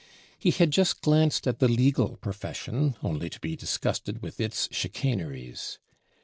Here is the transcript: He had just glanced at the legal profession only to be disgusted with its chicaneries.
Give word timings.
He 0.39 0.49
had 0.49 0.71
just 0.71 1.01
glanced 1.03 1.45
at 1.45 1.59
the 1.59 1.67
legal 1.67 2.17
profession 2.17 2.95
only 3.03 3.29
to 3.29 3.39
be 3.39 3.55
disgusted 3.55 4.23
with 4.23 4.41
its 4.41 4.67
chicaneries. 4.71 5.77